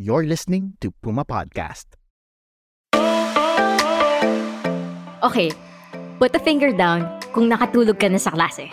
You're 0.00 0.24
listening 0.24 0.80
to 0.80 0.96
Puma 1.04 1.28
Podcast. 1.28 1.84
Okay, 5.20 5.52
put 6.16 6.32
the 6.32 6.40
finger 6.40 6.72
down 6.72 7.04
kung 7.36 7.52
nakatulog 7.52 8.00
ka 8.00 8.08
na 8.08 8.16
sa 8.16 8.32
klase. 8.32 8.72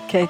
Okay. 0.00 0.24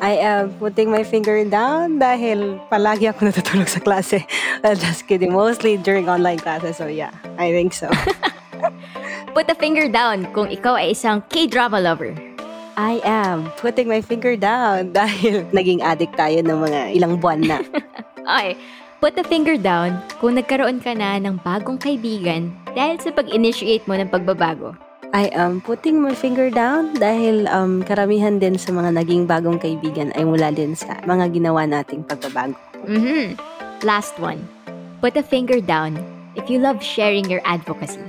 I 0.00 0.16
am 0.24 0.56
putting 0.56 0.88
my 0.88 1.04
finger 1.04 1.36
down 1.44 2.00
dahil 2.00 2.56
palagi 2.72 3.12
ako 3.12 3.28
natutulog 3.28 3.68
sa 3.68 3.84
klase. 3.84 4.24
Well, 4.64 4.72
just 4.72 5.04
kidding. 5.04 5.36
Mostly 5.36 5.76
during 5.76 6.08
online 6.08 6.40
classes. 6.40 6.80
So 6.80 6.88
yeah, 6.88 7.12
I 7.36 7.52
think 7.52 7.76
so. 7.76 7.92
Put 9.36 9.52
the 9.52 9.56
finger 9.60 9.92
down 9.92 10.32
kung 10.32 10.48
ikaw 10.48 10.80
ay 10.80 10.96
isang 10.96 11.20
K-drama 11.28 11.76
lover. 11.76 12.16
I 12.80 13.04
am 13.04 13.52
putting 13.60 13.84
my 13.84 14.00
finger 14.00 14.32
down 14.32 14.96
dahil 14.96 15.44
naging 15.52 15.84
addict 15.84 16.16
tayo 16.16 16.40
ng 16.40 16.56
mga 16.56 16.80
ilang 16.96 17.20
buwan 17.20 17.44
na. 17.44 17.60
Okay, 18.28 18.60
put 19.00 19.16
the 19.16 19.24
finger 19.24 19.56
down 19.56 20.04
kung 20.20 20.36
nagkaroon 20.36 20.84
ka 20.84 20.92
na 20.92 21.16
ng 21.16 21.40
bagong 21.40 21.80
kaibigan 21.80 22.52
dahil 22.76 23.00
sa 23.00 23.08
pag-initiate 23.08 23.88
mo 23.88 23.96
ng 23.96 24.12
pagbabago. 24.12 24.76
I 25.16 25.32
am 25.32 25.64
putting 25.64 26.04
my 26.04 26.12
finger 26.12 26.52
down 26.52 26.92
dahil 27.00 27.48
um, 27.48 27.80
karamihan 27.80 28.36
din 28.36 28.60
sa 28.60 28.76
mga 28.76 29.00
naging 29.00 29.24
bagong 29.24 29.56
kaibigan 29.56 30.12
ay 30.12 30.28
mula 30.28 30.52
din 30.52 30.76
sa 30.76 31.00
mga 31.08 31.32
ginawa 31.32 31.64
nating 31.64 32.04
pagbabago. 32.04 32.60
Mhm. 32.84 33.40
Last 33.80 34.20
one. 34.20 34.44
Put 35.00 35.16
a 35.16 35.24
finger 35.24 35.64
down 35.64 35.96
if 36.36 36.52
you 36.52 36.60
love 36.60 36.84
sharing 36.84 37.24
your 37.32 37.40
advocacy. 37.48 38.04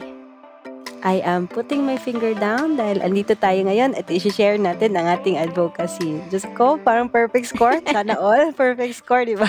I 0.99 1.23
am 1.23 1.47
putting 1.47 1.87
my 1.87 1.95
finger 1.95 2.35
down 2.35 2.75
dahil 2.75 2.99
andito 2.99 3.31
tayo 3.39 3.63
ngayon 3.63 3.95
at 3.95 4.11
i-share 4.11 4.59
natin 4.59 4.99
ang 4.99 5.07
ating 5.07 5.39
advocacy. 5.39 6.19
Diyos 6.27 6.43
ko, 6.59 6.75
parang 6.75 7.07
perfect 7.07 7.55
score. 7.55 7.79
Sana 7.87 8.19
all 8.19 8.51
perfect 8.51 8.99
score, 8.99 9.23
di 9.23 9.39
ba? 9.39 9.47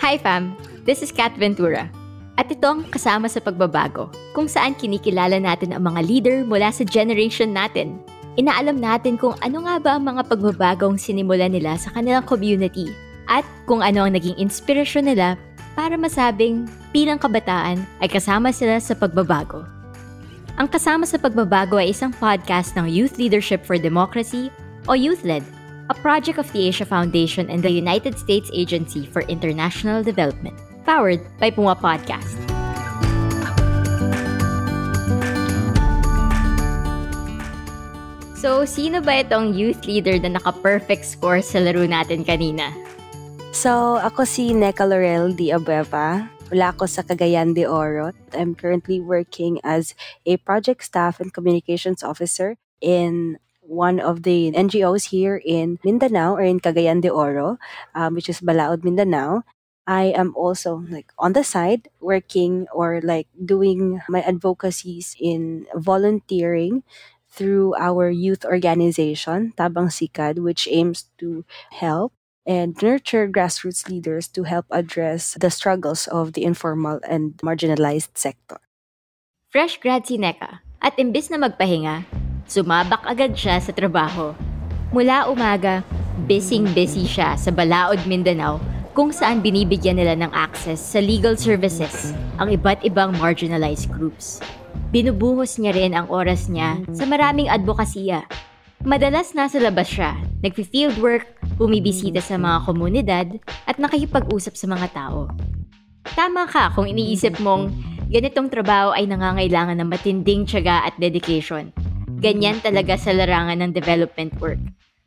Hi 0.00 0.16
fam, 0.16 0.56
this 0.88 1.04
is 1.04 1.12
Kat 1.12 1.36
Ventura. 1.36 1.92
At 2.40 2.48
ito 2.48 2.64
ang 2.64 2.88
kasama 2.88 3.28
sa 3.28 3.44
pagbabago, 3.44 4.08
kung 4.32 4.48
saan 4.48 4.72
kinikilala 4.72 5.36
natin 5.36 5.76
ang 5.76 5.84
mga 5.84 6.00
leader 6.08 6.36
mula 6.48 6.72
sa 6.72 6.88
generation 6.88 7.52
natin. 7.52 8.00
Inaalam 8.40 8.80
natin 8.80 9.20
kung 9.20 9.36
ano 9.44 9.68
nga 9.68 9.76
ba 9.76 10.00
ang 10.00 10.08
mga 10.08 10.24
pagbabagong 10.26 10.96
sinimulan 10.96 11.52
nila 11.52 11.76
sa 11.76 11.92
kanilang 11.92 12.24
community 12.24 12.90
at 13.28 13.44
kung 13.68 13.84
ano 13.84 14.08
ang 14.08 14.16
naging 14.16 14.40
inspirasyon 14.40 15.12
nila 15.12 15.36
para 15.78 15.94
masabing 15.94 16.66
bilang 16.96 17.20
kabataan 17.20 17.84
ay 18.00 18.08
kasama 18.10 18.50
sila 18.50 18.80
sa 18.80 18.96
pagbabago. 18.98 19.83
Ang 20.54 20.70
kasama 20.70 21.02
sa 21.02 21.18
pagbabago 21.18 21.82
ay 21.82 21.90
isang 21.90 22.14
podcast 22.14 22.78
ng 22.78 22.86
Youth 22.86 23.18
Leadership 23.18 23.66
for 23.66 23.74
Democracy 23.74 24.54
o 24.86 24.94
YouthLED, 24.94 25.42
a 25.90 25.96
project 25.98 26.38
of 26.38 26.46
the 26.54 26.70
Asia 26.70 26.86
Foundation 26.86 27.50
and 27.50 27.58
the 27.58 27.74
United 27.74 28.14
States 28.14 28.54
Agency 28.54 29.02
for 29.02 29.26
International 29.26 29.98
Development, 30.06 30.54
powered 30.86 31.18
by 31.42 31.50
Puma 31.50 31.74
Podcast. 31.74 32.38
So, 38.38 38.62
sino 38.62 39.02
ba 39.02 39.26
itong 39.26 39.58
youth 39.58 39.82
leader 39.90 40.22
na 40.22 40.38
naka-perfect 40.38 41.02
score 41.02 41.42
sa 41.42 41.58
laro 41.58 41.82
natin 41.82 42.22
kanina? 42.22 42.70
So, 43.50 43.98
ako 43.98 44.22
si 44.22 44.54
Neca 44.54 44.86
Laurel 44.86 45.34
Di 45.34 45.50
Abueva. 45.50 46.33
Wala 46.54 46.70
ako 46.70 46.86
sa 46.86 47.02
Cagayan 47.02 47.50
de 47.50 47.66
Oro. 47.66 48.14
I'm 48.30 48.54
currently 48.54 49.02
working 49.02 49.58
as 49.66 49.98
a 50.22 50.38
project 50.38 50.86
staff 50.86 51.18
and 51.18 51.34
communications 51.34 52.06
officer 52.06 52.54
in 52.78 53.42
one 53.58 53.98
of 53.98 54.22
the 54.22 54.54
NGOs 54.54 55.10
here 55.10 55.34
in 55.34 55.82
Mindanao 55.82 56.38
or 56.38 56.46
in 56.46 56.62
Cagayan 56.62 57.02
de 57.02 57.10
Oro, 57.10 57.58
um, 57.98 58.14
which 58.14 58.30
is 58.30 58.38
Balaod, 58.38 58.86
Mindanao. 58.86 59.42
I 59.90 60.14
am 60.14 60.30
also 60.38 60.86
like 60.86 61.10
on 61.18 61.34
the 61.34 61.42
side 61.42 61.90
working 61.98 62.70
or 62.70 63.02
like 63.02 63.26
doing 63.34 63.98
my 64.06 64.22
advocacies 64.22 65.18
in 65.18 65.66
volunteering 65.74 66.86
through 67.34 67.74
our 67.82 68.14
youth 68.14 68.46
organization, 68.46 69.58
Tabang 69.58 69.90
Sikad, 69.90 70.38
which 70.38 70.70
aims 70.70 71.10
to 71.18 71.42
help 71.74 72.14
and 72.46 72.76
nurture 72.80 73.28
grassroots 73.28 73.88
leaders 73.88 74.28
to 74.28 74.44
help 74.44 74.68
address 74.70 75.36
the 75.40 75.50
struggles 75.50 76.06
of 76.08 76.32
the 76.32 76.44
informal 76.44 77.00
and 77.08 77.36
marginalized 77.40 78.14
sector. 78.14 78.60
Fresh 79.48 79.80
grad 79.80 80.06
si 80.06 80.20
Neka 80.20 80.60
at 80.84 80.96
imbis 81.00 81.32
na 81.32 81.40
magpahinga, 81.40 82.04
sumabak 82.44 83.00
agad 83.08 83.32
siya 83.32 83.56
sa 83.60 83.72
trabaho. 83.72 84.36
Mula 84.92 85.26
umaga, 85.32 85.80
busy-busy 86.28 87.08
siya 87.08 87.34
sa 87.40 87.50
Balaod, 87.50 88.04
Mindanao 88.04 88.60
kung 88.94 89.10
saan 89.10 89.42
binibigyan 89.42 89.98
nila 89.98 90.14
ng 90.14 90.30
access 90.30 90.78
sa 90.78 91.02
legal 91.02 91.34
services 91.34 92.14
ang 92.38 92.46
iba't 92.46 92.78
ibang 92.86 93.10
marginalized 93.18 93.90
groups. 93.90 94.38
Binubuhos 94.94 95.58
niya 95.58 95.74
rin 95.74 95.98
ang 95.98 96.06
oras 96.06 96.46
niya 96.46 96.78
sa 96.94 97.02
maraming 97.02 97.50
advokasya. 97.50 98.22
Madalas 98.86 99.34
nasa 99.34 99.58
labas 99.58 99.90
siya, 99.90 100.14
nagfi-field 100.46 100.94
work, 101.02 101.33
bumibisita 101.56 102.18
sa 102.20 102.38
mga 102.38 102.58
komunidad, 102.66 103.28
at 103.64 103.78
nakikipag-usap 103.78 104.54
sa 104.54 104.66
mga 104.66 104.86
tao. 104.94 105.30
Tama 106.14 106.44
ka 106.46 106.74
kung 106.76 106.84
iniisip 106.84 107.40
mong 107.40 107.72
ganitong 108.12 108.52
trabaho 108.52 108.92
ay 108.92 109.08
nangangailangan 109.08 109.80
ng 109.80 109.88
matinding 109.88 110.44
tiyaga 110.44 110.84
at 110.84 110.94
dedication. 111.00 111.72
Ganyan 112.20 112.60
talaga 112.60 112.94
sa 113.00 113.10
larangan 113.16 113.64
ng 113.64 113.70
development 113.72 114.36
work, 114.38 114.60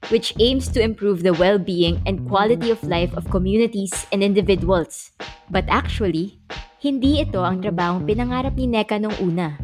which 0.09 0.33
aims 0.41 0.67
to 0.69 0.81
improve 0.81 1.21
the 1.21 1.33
well-being 1.37 2.01
and 2.09 2.25
quality 2.25 2.73
of 2.73 2.81
life 2.83 3.13
of 3.13 3.29
communities 3.29 3.93
and 4.09 4.25
individuals. 4.25 5.13
But 5.47 5.69
actually, 5.69 6.41
hindi 6.77 7.21
ito 7.21 7.41
ang 7.41 7.65
trabahong 7.65 8.05
pinangarap 8.05 8.53
ni 8.53 8.69
Neka 8.69 9.01
nung 9.01 9.15
una. 9.17 9.57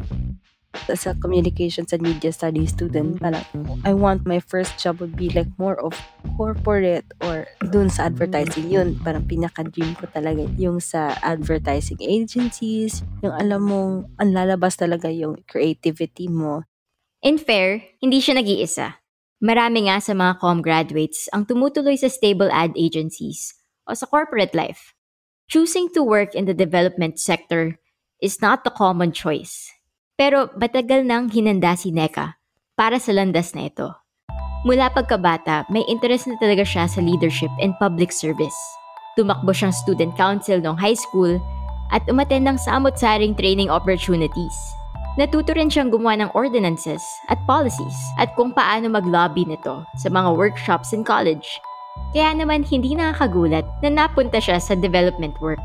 As 0.84 1.08
a 1.08 1.16
communications 1.16 1.92
and 1.96 2.04
media 2.04 2.28
studies 2.28 2.76
student, 2.76 3.16
parang 3.16 3.44
I 3.88 3.96
want 3.96 4.28
my 4.28 4.38
first 4.38 4.76
job 4.76 5.00
would 5.00 5.16
be 5.16 5.32
like 5.32 5.48
more 5.56 5.80
of 5.80 5.96
corporate 6.36 7.08
or 7.24 7.48
dun 7.72 7.88
sa 7.88 8.12
advertising 8.12 8.68
yun. 8.68 9.00
Parang 9.00 9.24
pinaka-dream 9.24 9.96
ko 9.96 10.06
talaga 10.12 10.44
yung 10.60 10.78
sa 10.78 11.16
advertising 11.24 11.98
agencies, 12.04 13.00
yung 13.24 13.32
alam 13.32 13.64
mong 13.64 13.92
ang 14.20 14.30
lalabas 14.36 14.76
talaga 14.76 15.08
yung 15.08 15.40
creativity 15.48 16.28
mo. 16.28 16.68
In 17.24 17.40
fair, 17.40 17.80
hindi 18.04 18.20
siya 18.20 18.36
nag-iisa. 18.36 19.00
Marami 19.42 19.90
nga 19.90 19.98
sa 19.98 20.14
mga 20.14 20.40
com 20.40 20.62
graduates 20.62 21.26
ang 21.32 21.48
tumutuloy 21.48 21.98
sa 21.98 22.12
stable 22.12 22.52
ad 22.52 22.76
agencies 22.78 23.56
o 23.84 23.96
sa 23.96 24.06
corporate 24.08 24.54
life. 24.56 24.94
Choosing 25.48 25.92
to 25.92 26.00
work 26.00 26.32
in 26.32 26.48
the 26.48 26.56
development 26.56 27.20
sector 27.20 27.76
is 28.22 28.40
not 28.40 28.64
the 28.64 28.72
common 28.72 29.12
choice. 29.12 29.73
Pero 30.14 30.46
matagal 30.54 31.02
nang 31.02 31.26
hinanda 31.26 31.74
si 31.74 31.90
Neka 31.90 32.38
para 32.78 33.02
sa 33.02 33.10
landas 33.10 33.50
na 33.50 33.66
ito. 33.66 33.90
Mula 34.62 34.88
pagkabata, 34.94 35.66
may 35.68 35.82
interest 35.90 36.30
na 36.30 36.38
talaga 36.38 36.62
siya 36.62 36.86
sa 36.86 37.02
leadership 37.02 37.50
and 37.58 37.74
public 37.82 38.14
service. 38.14 38.54
Tumakbo 39.18 39.50
siyang 39.50 39.74
student 39.74 40.14
council 40.14 40.62
noong 40.62 40.78
high 40.78 40.96
school 40.96 41.36
at 41.90 42.00
umaten 42.06 42.46
ng 42.46 42.56
samot-saring 42.56 43.34
training 43.34 43.68
opportunities. 43.68 44.54
Natuto 45.18 45.54
rin 45.54 45.70
siyang 45.70 45.90
gumawa 45.90 46.26
ng 46.26 46.30
ordinances 46.34 47.02
at 47.30 47.38
policies 47.46 47.94
at 48.18 48.30
kung 48.38 48.54
paano 48.54 48.90
mag-lobby 48.90 49.46
nito 49.46 49.82
sa 49.98 50.08
mga 50.10 50.30
workshops 50.34 50.94
in 50.94 51.02
college. 51.02 51.46
Kaya 52.14 52.34
naman 52.34 52.66
hindi 52.66 52.94
nakakagulat 52.94 53.66
na 53.82 53.90
napunta 53.90 54.38
siya 54.38 54.58
sa 54.62 54.78
development 54.78 55.34
work. 55.42 55.62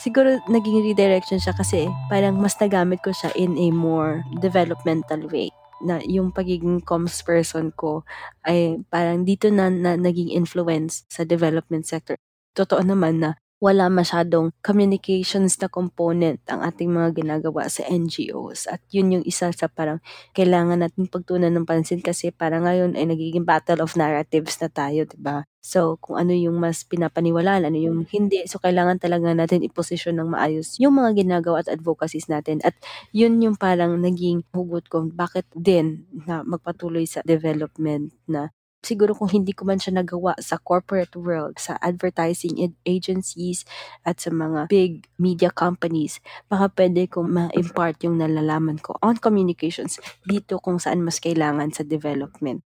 Siguro 0.00 0.40
naging 0.48 0.80
redirection 0.80 1.36
siya 1.36 1.52
kasi 1.52 1.84
parang 2.08 2.40
mas 2.40 2.56
nagamit 2.56 3.04
ko 3.04 3.12
siya 3.12 3.36
in 3.36 3.52
a 3.60 3.68
more 3.68 4.24
developmental 4.40 5.28
way 5.28 5.52
na 5.84 6.00
yung 6.04 6.32
pagiging 6.32 6.80
comms 6.80 7.20
person 7.20 7.68
ko 7.76 8.04
ay 8.48 8.80
parang 8.88 9.28
dito 9.28 9.52
na, 9.52 9.68
na 9.68 10.00
naging 10.00 10.32
influence 10.32 11.04
sa 11.12 11.28
development 11.28 11.84
sector. 11.84 12.16
Totoo 12.56 12.80
naman 12.80 13.20
na 13.20 13.36
wala 13.60 13.92
masyadong 13.92 14.56
communications 14.64 15.60
na 15.60 15.68
component 15.68 16.40
ang 16.48 16.64
ating 16.64 16.88
mga 16.88 17.12
ginagawa 17.12 17.68
sa 17.68 17.84
NGOs. 17.84 18.64
At 18.72 18.80
yun 18.88 19.20
yung 19.20 19.24
isa 19.28 19.52
sa 19.52 19.68
parang 19.68 20.00
kailangan 20.32 20.80
natin 20.80 21.12
pagtunan 21.12 21.52
ng 21.52 21.68
pansin 21.68 22.00
kasi 22.00 22.32
para 22.32 22.56
ngayon 22.56 22.96
ay 22.96 23.04
nagiging 23.04 23.44
battle 23.44 23.84
of 23.84 23.92
narratives 24.00 24.56
na 24.64 24.72
tayo, 24.72 25.04
di 25.04 25.20
ba? 25.20 25.44
So, 25.60 26.00
kung 26.00 26.16
ano 26.16 26.32
yung 26.32 26.56
mas 26.56 26.88
pinapaniwalaan, 26.88 27.68
ano 27.68 27.76
yung 27.76 28.08
hindi. 28.08 28.48
So, 28.48 28.56
kailangan 28.64 28.96
talaga 28.96 29.28
natin 29.36 29.60
iposisyon 29.60 30.16
ng 30.16 30.32
maayos 30.32 30.80
yung 30.80 30.96
mga 30.96 31.20
ginagawa 31.20 31.60
at 31.60 31.68
advocacies 31.68 32.32
natin. 32.32 32.64
At 32.64 32.72
yun 33.12 33.44
yung 33.44 33.60
parang 33.60 34.00
naging 34.00 34.48
hugot 34.56 34.88
ko 34.88 35.04
bakit 35.12 35.44
din 35.52 36.08
na 36.24 36.40
magpatuloy 36.48 37.04
sa 37.04 37.20
development 37.28 38.16
na 38.24 38.48
siguro 38.80 39.12
kung 39.12 39.28
hindi 39.28 39.52
ko 39.52 39.68
man 39.68 39.76
siya 39.76 40.00
nagawa 40.00 40.36
sa 40.40 40.56
corporate 40.56 41.12
world, 41.16 41.60
sa 41.60 41.76
advertising 41.84 42.72
agencies 42.84 43.64
at 44.04 44.20
sa 44.20 44.32
mga 44.32 44.68
big 44.72 45.06
media 45.20 45.52
companies, 45.52 46.18
baka 46.48 46.72
pwede 46.76 47.08
kong 47.08 47.28
ma-impart 47.28 48.00
yung 48.04 48.20
nalalaman 48.20 48.80
ko 48.80 48.96
on 49.04 49.20
communications 49.20 50.00
dito 50.24 50.56
kung 50.58 50.80
saan 50.80 51.04
mas 51.04 51.20
kailangan 51.20 51.72
sa 51.72 51.84
development. 51.84 52.64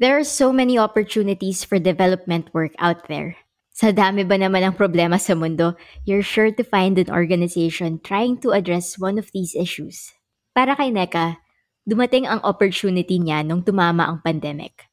There 0.00 0.16
are 0.16 0.24
so 0.24 0.48
many 0.48 0.80
opportunities 0.80 1.60
for 1.60 1.76
development 1.76 2.48
work 2.56 2.72
out 2.80 3.04
there. 3.08 3.36
Sa 3.76 3.92
dami 3.92 4.24
ba 4.28 4.36
naman 4.36 4.60
ang 4.64 4.76
problema 4.76 5.16
sa 5.16 5.32
mundo, 5.32 5.72
you're 6.04 6.24
sure 6.24 6.52
to 6.52 6.64
find 6.64 7.00
an 7.00 7.08
organization 7.08 8.00
trying 8.00 8.36
to 8.44 8.52
address 8.52 9.00
one 9.00 9.16
of 9.16 9.32
these 9.32 9.56
issues. 9.56 10.12
Para 10.52 10.76
kay 10.76 10.92
Neka, 10.92 11.40
dumating 11.88 12.28
ang 12.28 12.44
opportunity 12.44 13.16
niya 13.16 13.40
nung 13.40 13.64
tumama 13.64 14.04
ang 14.08 14.20
pandemic. 14.20 14.89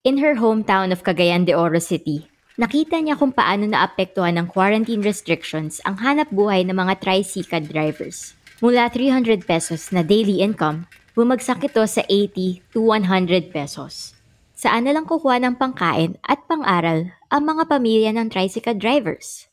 In 0.00 0.16
her 0.24 0.40
hometown 0.40 0.96
of 0.96 1.04
Cagayan 1.04 1.44
de 1.44 1.52
Oro 1.52 1.76
City, 1.76 2.24
nakita 2.56 2.96
niya 2.96 3.20
kung 3.20 3.36
paano 3.36 3.68
naapektuhan 3.68 4.40
ng 4.40 4.48
quarantine 4.48 5.04
restrictions 5.04 5.76
ang 5.84 6.00
hanap 6.00 6.32
buhay 6.32 6.64
ng 6.64 6.72
mga 6.72 7.04
tricycle 7.04 7.68
drivers. 7.68 8.32
Mula 8.64 8.88
300 8.88 9.44
pesos 9.44 9.92
na 9.92 10.00
daily 10.00 10.40
income, 10.40 10.88
bumagsak 11.12 11.68
ito 11.68 11.84
sa 11.84 12.00
80 12.08 12.64
to 12.72 12.80
100 12.80 13.52
pesos. 13.52 14.16
Saan 14.56 14.88
na 14.88 14.96
lang 14.96 15.04
kukuha 15.04 15.36
ng 15.36 15.60
pangkain 15.60 16.16
at 16.24 16.48
pang-aral 16.48 17.12
ang 17.28 17.42
mga 17.44 17.68
pamilya 17.68 18.16
ng 18.16 18.32
tricycle 18.32 18.80
drivers? 18.80 19.52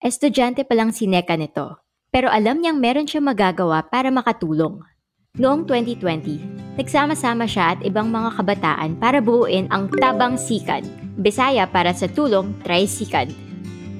Estudyante 0.00 0.64
pa 0.64 0.72
lang 0.72 0.88
si 0.96 1.04
Neka 1.04 1.36
nito, 1.36 1.84
pero 2.08 2.32
alam 2.32 2.64
niyang 2.64 2.80
meron 2.80 3.04
siya 3.04 3.20
magagawa 3.20 3.84
para 3.84 4.08
makatulong. 4.08 4.80
Noong 5.36 5.68
2020, 5.68 6.65
nagsama-sama 6.76 7.48
siya 7.48 7.76
at 7.76 7.80
ibang 7.82 8.12
mga 8.12 8.36
kabataan 8.36 9.00
para 9.00 9.18
buuin 9.24 9.66
ang 9.72 9.88
Tabang 9.96 10.36
Sikad, 10.36 10.84
Bisaya 11.16 11.64
para 11.64 11.96
sa 11.96 12.04
tulong 12.04 12.52
Trisikad. 12.60 13.32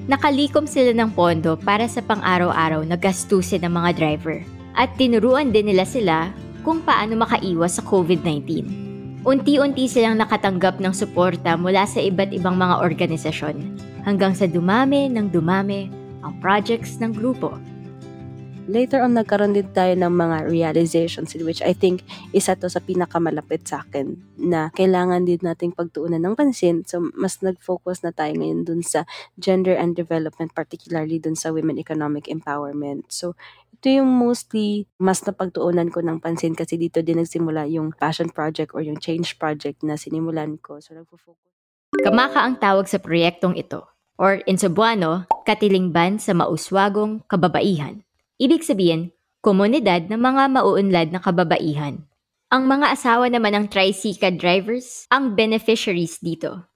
Nakalikom 0.05 0.69
sila 0.69 0.93
ng 0.93 1.11
pondo 1.17 1.57
para 1.57 1.89
sa 1.89 1.99
pang-araw-araw 1.99 2.85
na 2.85 2.95
gastusin 2.95 3.65
ng 3.65 3.73
mga 3.73 3.91
driver 3.97 4.37
at 4.77 4.93
tinuruan 4.95 5.49
din 5.49 5.73
nila 5.73 5.83
sila 5.83 6.29
kung 6.61 6.85
paano 6.85 7.17
makaiwas 7.17 7.81
sa 7.81 7.83
COVID-19. 7.83 8.69
Unti-unti 9.25 9.89
silang 9.89 10.21
nakatanggap 10.21 10.79
ng 10.79 10.93
suporta 10.93 11.57
mula 11.59 11.83
sa 11.89 11.99
iba't 11.99 12.31
ibang 12.31 12.55
mga 12.55 12.79
organisasyon 12.79 13.55
hanggang 14.07 14.31
sa 14.31 14.47
dumami 14.47 15.11
ng 15.11 15.33
dumami 15.33 15.91
ang 16.23 16.37
projects 16.39 17.01
ng 17.03 17.11
grupo 17.11 17.57
later 18.67 19.01
on 19.01 19.15
nagkaroon 19.15 19.55
din 19.55 19.67
tayo 19.71 19.95
ng 19.95 20.11
mga 20.11 20.37
realizations 20.51 21.33
in 21.33 21.47
which 21.47 21.63
I 21.63 21.71
think 21.71 22.03
isa 22.35 22.53
to 22.59 22.67
sa 22.67 22.83
pinakamalapit 22.83 23.65
sa 23.65 23.81
akin 23.81 24.19
na 24.37 24.69
kailangan 24.75 25.23
din 25.23 25.39
nating 25.41 25.73
pagtuunan 25.73 26.19
ng 26.21 26.35
pansin. 26.35 26.83
So 26.83 27.01
mas 27.15 27.39
nag-focus 27.39 28.03
na 28.03 28.11
tayo 28.11 28.35
ngayon 28.35 28.67
dun 28.67 28.81
sa 28.83 29.07
gender 29.39 29.73
and 29.73 29.95
development, 29.95 30.51
particularly 30.53 31.17
dun 31.17 31.39
sa 31.39 31.49
women 31.55 31.79
economic 31.79 32.27
empowerment. 32.27 33.07
So 33.09 33.33
ito 33.71 33.87
yung 34.03 34.11
mostly 34.11 34.85
mas 34.99 35.23
napagtuunan 35.23 35.87
ko 35.89 36.03
ng 36.03 36.19
pansin 36.19 36.53
kasi 36.53 36.75
dito 36.75 36.99
din 36.99 37.23
nagsimula 37.23 37.65
yung 37.71 37.95
passion 37.95 38.29
project 38.29 38.75
or 38.75 38.83
yung 38.83 38.99
change 38.99 39.39
project 39.39 39.81
na 39.81 39.95
sinimulan 39.95 40.59
ko. 40.59 40.83
So 40.83 40.93
nagfo-focus. 40.93 41.49
Kamaka 42.03 42.43
ang 42.43 42.59
tawag 42.59 42.85
sa 42.91 42.99
proyektong 42.99 43.55
ito 43.55 43.87
or 44.17 44.41
in 44.49 44.57
Cebuano, 44.57 45.29
katilingban 45.45 46.17
sa 46.17 46.33
mauswagong 46.33 47.23
kababaihan. 47.29 48.06
Ibig 48.37 48.61
sabihin, 48.61 49.09
komunidad 49.41 50.13
ng 50.13 50.21
mga 50.21 50.53
mauunlad 50.53 51.09
na 51.09 51.17
kababaihan. 51.17 52.05
Ang 52.53 52.63
mga 52.69 52.93
asawa 52.93 53.25
naman 53.33 53.57
ng 53.57 53.65
tricycle 53.65 54.37
drivers 54.37 55.09
ang 55.09 55.33
beneficiaries 55.33 56.21
dito. 56.21 56.69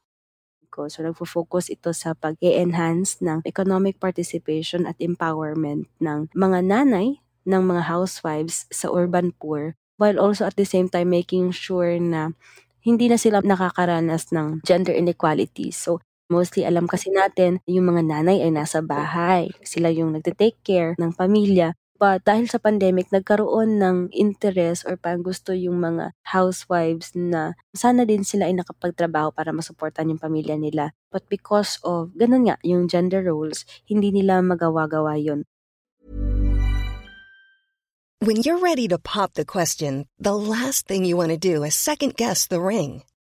So, 0.73 1.05
nagfo-focus 1.05 1.69
ito 1.69 1.93
sa 1.93 2.17
pag-enhance 2.17 3.21
ng 3.21 3.45
economic 3.45 4.01
participation 4.01 4.89
at 4.89 4.97
empowerment 4.97 5.85
ng 6.01 6.33
mga 6.33 6.65
nanay, 6.65 7.21
ng 7.45 7.61
mga 7.61 7.93
housewives 7.93 8.65
sa 8.73 8.89
urban 8.89 9.29
poor, 9.29 9.77
while 10.01 10.17
also 10.17 10.49
at 10.49 10.57
the 10.57 10.65
same 10.65 10.89
time 10.89 11.13
making 11.13 11.53
sure 11.53 12.01
na 12.01 12.33
hindi 12.81 13.05
na 13.05 13.21
sila 13.21 13.45
nakakaranas 13.45 14.33
ng 14.33 14.65
gender 14.65 14.97
inequality. 14.97 15.69
So, 15.69 16.01
Mostly 16.31 16.63
alam 16.63 16.87
kasi 16.87 17.11
natin 17.11 17.59
yung 17.67 17.91
mga 17.91 18.07
nanay 18.07 18.39
ay 18.39 18.55
nasa 18.55 18.79
bahay. 18.79 19.51
Sila 19.67 19.91
yung 19.91 20.15
nagte-take 20.15 20.63
care 20.63 20.95
ng 20.95 21.11
pamilya. 21.11 21.75
But 21.99 22.23
dahil 22.23 22.47
sa 22.47 22.57
pandemic, 22.57 23.11
nagkaroon 23.11 23.77
ng 23.77 24.15
interest 24.15 24.87
or 24.87 24.95
parang 24.97 25.21
gusto 25.27 25.51
yung 25.51 25.83
mga 25.83 26.15
housewives 26.23 27.13
na 27.13 27.53
sana 27.75 28.07
din 28.07 28.23
sila 28.23 28.47
ay 28.47 28.57
nakapagtrabaho 28.57 29.35
para 29.35 29.51
masuportan 29.51 30.09
yung 30.09 30.23
pamilya 30.23 30.55
nila. 30.55 30.95
But 31.11 31.27
because 31.27 31.77
of, 31.83 32.15
ganun 32.15 32.49
nga, 32.49 32.57
yung 32.65 32.87
gender 32.87 33.21
roles, 33.27 33.67
hindi 33.85 34.09
nila 34.09 34.41
magawa-gawa 34.41 35.19
yun. 35.19 35.45
When 38.23 38.41
you're 38.41 38.61
ready 38.61 38.87
to 38.89 38.97
pop 38.97 39.35
the 39.35 39.45
question, 39.45 40.07
the 40.17 40.33
last 40.33 40.87
thing 40.87 41.05
you 41.05 41.19
want 41.19 41.35
to 41.35 41.41
do 41.41 41.61
is 41.67 41.75
second 41.75 42.15
guess 42.17 42.47
the 42.47 42.61
ring. 42.63 43.03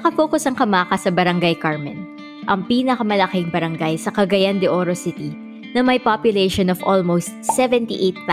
Nakafocus 0.00 0.48
ang 0.48 0.56
Kamaka 0.56 0.96
sa 0.96 1.12
Barangay 1.12 1.60
Carmen, 1.60 2.08
ang 2.48 2.64
pinakamalaking 2.64 3.52
barangay 3.52 4.00
sa 4.00 4.08
Cagayan 4.08 4.56
de 4.56 4.64
Oro 4.64 4.96
City 4.96 5.28
na 5.76 5.84
may 5.84 6.00
population 6.00 6.72
of 6.72 6.80
almost 6.88 7.28
78,000 7.52 8.24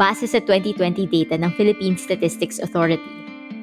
base 0.00 0.24
sa 0.24 0.40
2020 0.40 1.04
data 1.04 1.36
ng 1.36 1.52
Philippine 1.52 2.00
Statistics 2.00 2.56
Authority. 2.64 3.04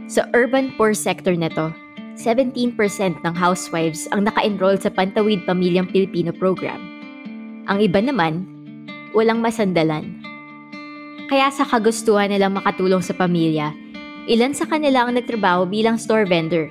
Sa 0.05 0.29
urban 0.37 0.77
poor 0.77 0.93
sector 0.93 1.33
nito, 1.33 1.73
17% 2.21 2.77
ng 3.25 3.33
housewives 3.33 4.05
ang 4.13 4.29
naka-enroll 4.29 4.77
sa 4.77 4.93
Pantawid 4.93 5.41
Pamilyang 5.49 5.89
Pilipino 5.89 6.29
program. 6.29 6.77
Ang 7.65 7.81
iba 7.81 7.97
naman, 7.97 8.45
walang 9.17 9.41
masandalan. 9.41 10.05
Kaya 11.33 11.49
sa 11.49 11.65
kagustuhan 11.65 12.29
nilang 12.29 12.53
makatulong 12.61 13.01
sa 13.01 13.17
pamilya, 13.17 13.73
ilan 14.29 14.53
sa 14.53 14.69
kanila 14.69 15.09
ang 15.09 15.17
nagtrabaho 15.17 15.65
bilang 15.65 15.97
store 15.97 16.29
vendor 16.29 16.69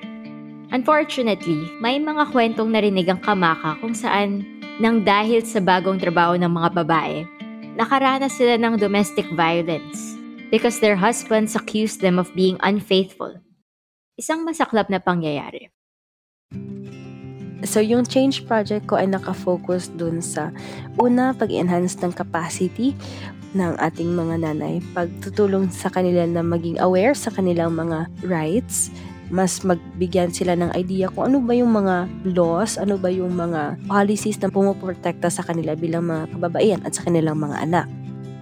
Unfortunately, 0.73 1.69
may 1.77 2.01
mga 2.01 2.33
kwentong 2.33 2.73
narinig 2.73 3.05
ang 3.05 3.21
kamaka 3.21 3.77
kung 3.77 3.93
saan 3.93 4.41
nang 4.81 5.05
dahil 5.05 5.45
sa 5.45 5.61
bagong 5.61 6.01
trabaho 6.01 6.33
ng 6.33 6.49
mga 6.49 6.81
babae, 6.81 7.29
nakaranas 7.77 8.33
sila 8.33 8.57
ng 8.57 8.81
domestic 8.81 9.29
violence 9.37 10.17
because 10.49 10.81
their 10.81 10.97
husbands 10.97 11.53
accused 11.53 12.01
them 12.01 12.17
of 12.17 12.33
being 12.33 12.57
unfaithful. 12.65 13.37
Isang 14.17 14.41
masaklap 14.49 14.89
na 14.89 14.97
pangyayari. 14.97 15.69
So, 17.69 17.77
yung 17.77 18.09
change 18.09 18.49
project 18.49 18.89
ko 18.89 18.97
ay 18.97 19.13
nakafocus 19.13 19.93
dun 19.93 20.25
sa 20.25 20.49
una, 20.97 21.37
pag-enhance 21.37 22.01
ng 22.01 22.17
capacity 22.17 22.97
ng 23.53 23.77
ating 23.77 24.09
mga 24.09 24.41
nanay, 24.41 24.81
pagtutulong 24.97 25.69
sa 25.69 25.93
kanila 25.93 26.25
na 26.25 26.41
maging 26.41 26.81
aware 26.81 27.13
sa 27.13 27.29
kanilang 27.29 27.77
mga 27.77 28.09
rights, 28.25 28.89
mas 29.33 29.65
magbigyan 29.65 30.29
sila 30.29 30.53
ng 30.53 30.69
idea 30.77 31.09
kung 31.09 31.33
ano 31.33 31.41
ba 31.41 31.57
yung 31.57 31.73
mga 31.73 32.05
laws, 32.37 32.77
ano 32.77 33.01
ba 33.01 33.09
yung 33.09 33.33
mga 33.33 33.81
policies 33.89 34.37
na 34.37 34.53
pumoprotekta 34.53 35.33
sa 35.33 35.41
kanila 35.41 35.73
bilang 35.73 36.05
mga 36.05 36.37
kababaihan 36.37 36.81
at 36.85 36.93
sa 36.93 37.01
kanilang 37.09 37.41
mga 37.41 37.65
anak 37.65 37.89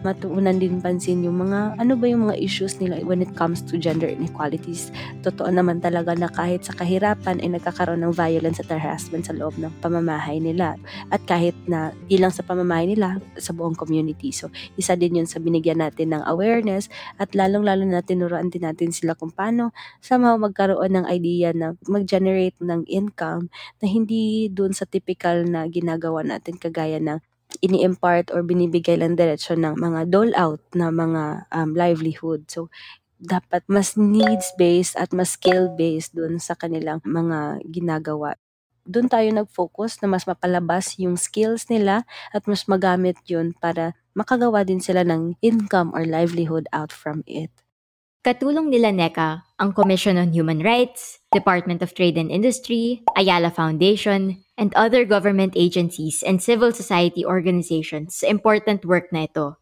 matuunan 0.01 0.57
din 0.57 0.81
pansin 0.81 1.21
yung 1.21 1.41
mga 1.45 1.77
ano 1.77 1.93
ba 1.97 2.05
yung 2.09 2.29
mga 2.29 2.37
issues 2.41 2.77
nila 2.81 3.01
when 3.05 3.21
it 3.21 3.31
comes 3.37 3.61
to 3.61 3.77
gender 3.77 4.09
inequalities. 4.09 4.89
Totoo 5.21 5.49
naman 5.49 5.81
talaga 5.81 6.17
na 6.17 6.29
kahit 6.29 6.65
sa 6.65 6.73
kahirapan 6.75 7.41
ay 7.41 7.57
nagkakaroon 7.57 8.01
ng 8.05 8.13
violence 8.13 8.61
at 8.61 8.69
harassment 8.69 9.29
sa 9.29 9.33
loob 9.37 9.55
ng 9.61 9.71
pamamahay 9.79 10.41
nila. 10.41 10.75
At 11.13 11.23
kahit 11.29 11.53
na 11.69 11.93
ilang 12.09 12.33
sa 12.33 12.41
pamamahay 12.41 12.89
nila 12.89 13.21
sa 13.37 13.53
buong 13.53 13.77
community. 13.77 14.33
So, 14.33 14.49
isa 14.75 14.97
din 14.97 15.21
yun 15.21 15.29
sa 15.29 15.37
binigyan 15.37 15.79
natin 15.79 16.13
ng 16.17 16.25
awareness 16.25 16.89
at 17.21 17.31
lalong-lalo 17.37 17.85
na 17.85 18.01
tinuruan 18.01 18.49
din 18.49 18.65
natin 18.65 18.89
sila 18.91 19.13
kung 19.13 19.31
paano 19.31 19.71
somehow 20.01 20.35
magkaroon 20.35 20.97
ng 20.97 21.05
idea 21.07 21.53
na 21.53 21.77
mag-generate 21.85 22.57
ng 22.59 22.83
income 22.89 23.53
na 23.79 23.85
hindi 23.87 24.49
dun 24.49 24.73
sa 24.73 24.89
typical 24.89 25.45
na 25.45 25.69
ginagawa 25.69 26.25
natin 26.25 26.57
kagaya 26.57 26.97
ng 26.97 27.21
ini-impart 27.59 28.31
or 28.31 28.41
binibigay 28.45 28.95
lang 28.95 29.19
diretsyon 29.19 29.61
ng 29.65 29.75
mga 29.75 30.07
dole-out 30.07 30.63
na 30.73 30.87
mga 30.89 31.51
um, 31.51 31.75
livelihood. 31.75 32.47
So, 32.47 32.71
dapat 33.21 33.61
mas 33.69 33.93
needs-based 33.93 34.97
at 34.97 35.13
mas 35.13 35.37
skill-based 35.37 36.17
dun 36.17 36.41
sa 36.41 36.57
kanilang 36.57 37.03
mga 37.05 37.61
ginagawa. 37.69 38.33
Doon 38.81 39.07
tayo 39.13 39.29
nag-focus 39.29 40.01
na 40.01 40.09
mas 40.09 40.25
mapalabas 40.25 40.97
yung 40.97 41.13
skills 41.13 41.69
nila 41.69 42.01
at 42.33 42.49
mas 42.49 42.65
magamit 42.65 43.15
yun 43.29 43.53
para 43.53 43.93
makagawa 44.17 44.65
din 44.65 44.81
sila 44.81 45.05
ng 45.05 45.37
income 45.45 45.93
or 45.93 46.01
livelihood 46.01 46.65
out 46.73 46.89
from 46.89 47.21
it. 47.29 47.53
Katulong 48.21 48.69
nila 48.69 48.93
NECA 48.93 49.41
ang 49.57 49.73
Commission 49.73 50.13
on 50.13 50.29
Human 50.29 50.61
Rights, 50.61 51.17
Department 51.33 51.81
of 51.81 51.97
Trade 51.97 52.21
and 52.21 52.29
Industry, 52.29 53.01
Ayala 53.17 53.49
Foundation, 53.49 54.45
and 54.61 54.69
other 54.77 55.09
government 55.09 55.57
agencies 55.57 56.21
and 56.21 56.37
civil 56.37 56.69
society 56.69 57.25
organizations 57.25 58.21
sa 58.21 58.29
important 58.29 58.85
work 58.85 59.09
na 59.09 59.25
ito. 59.25 59.57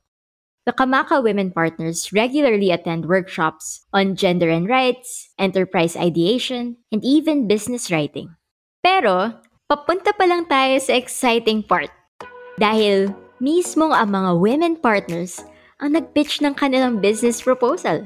The 0.67 0.75
Kamaka 0.75 1.23
Women 1.23 1.55
Partners 1.55 2.11
regularly 2.11 2.67
attend 2.67 3.07
workshops 3.07 3.87
on 3.95 4.19
gender 4.19 4.51
and 4.51 4.67
rights, 4.67 5.31
enterprise 5.39 5.95
ideation, 5.95 6.83
and 6.91 6.99
even 6.99 7.47
business 7.47 7.87
writing. 7.87 8.35
Pero, 8.83 9.39
papunta 9.71 10.11
pa 10.11 10.27
lang 10.27 10.51
tayo 10.51 10.75
sa 10.83 10.99
exciting 10.99 11.63
part. 11.63 11.95
Dahil 12.59 13.15
mismo 13.39 13.95
ang 13.95 14.11
mga 14.11 14.35
women 14.35 14.75
partners 14.83 15.39
ang 15.79 15.95
nag-pitch 15.95 16.43
ng 16.43 16.59
kanilang 16.59 16.99
business 16.99 17.39
proposal. 17.39 18.03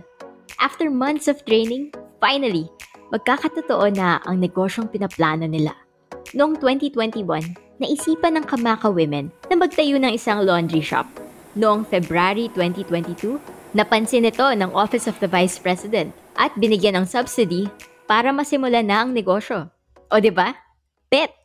After 0.64 0.88
months 0.88 1.28
of 1.28 1.44
training, 1.44 1.92
finally, 2.24 2.72
magkakatotoo 3.12 4.00
na 4.00 4.24
ang 4.24 4.40
negosyong 4.40 4.88
pinaplano 4.88 5.44
nila. 5.44 5.76
Noong 6.32 6.56
2021, 6.56 7.84
naisipan 7.84 8.40
ng 8.40 8.48
Kamaka 8.48 8.88
Women 8.88 9.28
na 9.52 9.60
magtayo 9.60 10.00
ng 10.00 10.16
isang 10.16 10.40
laundry 10.48 10.80
shop. 10.80 11.04
Noong 11.60 11.84
February 11.84 12.48
2022, 12.56 13.44
napansin 13.76 14.24
ito 14.24 14.48
ng 14.56 14.72
Office 14.72 15.12
of 15.12 15.20
the 15.20 15.28
Vice 15.28 15.60
President 15.60 16.16
at 16.40 16.56
binigyan 16.56 16.96
ng 16.96 17.12
subsidy 17.12 17.68
para 18.08 18.32
masimulan 18.32 18.88
na 18.88 19.04
ang 19.04 19.12
negosyo. 19.12 19.68
O 20.08 20.16
ba? 20.32 20.56
Bet! 21.12 21.36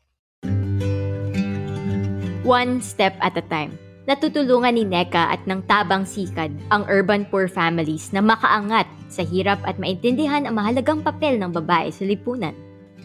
One 2.47 2.79
step 2.79 3.19
at 3.19 3.35
a 3.35 3.43
time 3.51 3.88
natutulungan 4.09 4.73
ni 4.73 4.89
NECA 4.89 5.37
at 5.37 5.45
ng 5.45 5.61
Tabang 5.69 6.09
Sikad 6.09 6.49
ang 6.73 6.89
urban 6.89 7.29
poor 7.29 7.45
families 7.45 8.09
na 8.09 8.25
makaangat 8.25 8.89
sa 9.13 9.21
hirap 9.21 9.61
at 9.69 9.77
maintindihan 9.77 10.49
ang 10.49 10.57
mahalagang 10.57 11.05
papel 11.05 11.37
ng 11.37 11.53
babae 11.53 11.93
sa 11.93 12.09
lipunan. 12.09 12.57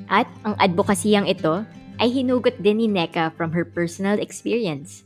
At 0.07 0.31
ang 0.47 0.55
advokasiyang 0.63 1.27
ito 1.27 1.67
ay 1.99 2.07
hinugot 2.07 2.55
din 2.63 2.79
ni 2.79 2.87
NECA 2.87 3.35
from 3.35 3.51
her 3.51 3.67
personal 3.67 4.15
experience 4.15 5.03